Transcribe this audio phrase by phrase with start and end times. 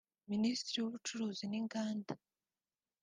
[0.31, 2.13] Minisitiri w’ubucuruzi n’inganda